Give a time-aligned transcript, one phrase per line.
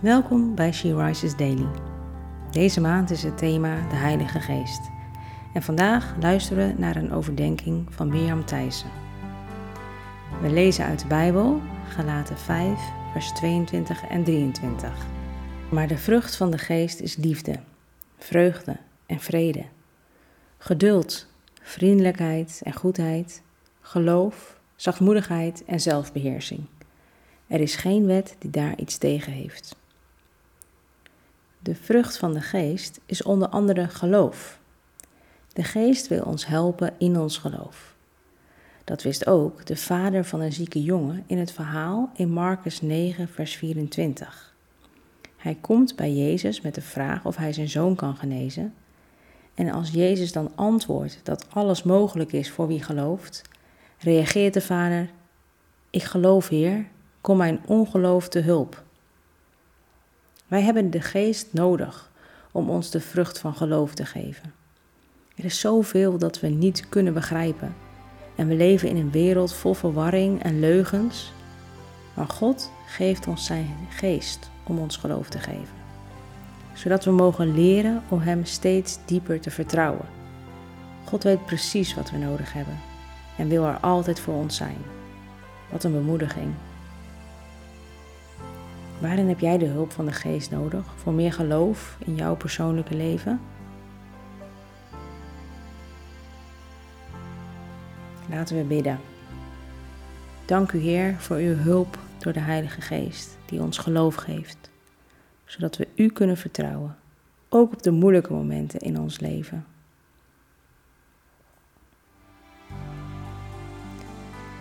[0.00, 1.68] Welkom bij She Rises Daily.
[2.50, 4.80] Deze maand is het thema de Heilige Geest.
[5.54, 8.90] En vandaag luisteren we naar een overdenking van Mirjam Thijssen.
[10.42, 12.80] We lezen uit de Bijbel, Galaten 5,
[13.12, 14.90] vers 22 en 23.
[15.70, 17.58] Maar de vrucht van de Geest is liefde,
[18.18, 18.76] vreugde
[19.06, 19.64] en vrede,
[20.58, 21.26] geduld,
[21.62, 23.42] vriendelijkheid en goedheid,
[23.80, 26.60] geloof, zachtmoedigheid en zelfbeheersing.
[27.46, 29.76] Er is geen wet die daar iets tegen heeft.
[31.66, 34.58] De vrucht van de geest is onder andere geloof.
[35.52, 37.94] De geest wil ons helpen in ons geloof.
[38.84, 43.28] Dat wist ook de vader van een zieke jongen in het verhaal in Marcus 9,
[43.28, 44.54] vers 24.
[45.36, 48.74] Hij komt bij Jezus met de vraag of hij zijn zoon kan genezen.
[49.54, 53.42] En als Jezus dan antwoordt dat alles mogelijk is voor wie gelooft,
[53.98, 55.10] reageert de vader:
[55.90, 56.86] Ik geloof, Heer,
[57.20, 58.84] kom mijn ongeloof te hulp.
[60.46, 62.10] Wij hebben de geest nodig
[62.52, 64.52] om ons de vrucht van geloof te geven.
[65.36, 67.74] Er is zoveel dat we niet kunnen begrijpen
[68.36, 71.32] en we leven in een wereld vol verwarring en leugens,
[72.14, 75.74] maar God geeft ons zijn geest om ons geloof te geven,
[76.74, 80.06] zodat we mogen leren om Hem steeds dieper te vertrouwen.
[81.04, 82.78] God weet precies wat we nodig hebben
[83.38, 84.78] en wil er altijd voor ons zijn.
[85.70, 86.54] Wat een bemoediging.
[89.00, 92.94] Waarin heb jij de hulp van de geest nodig voor meer geloof in jouw persoonlijke
[92.94, 93.40] leven?
[98.30, 99.00] Laten we bidden.
[100.44, 104.70] Dank u Heer voor uw hulp door de Heilige Geest die ons geloof geeft,
[105.44, 106.96] zodat we u kunnen vertrouwen,
[107.48, 109.66] ook op de moeilijke momenten in ons leven.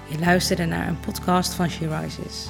[0.10, 2.50] Je luisterde naar een podcast van She Rises.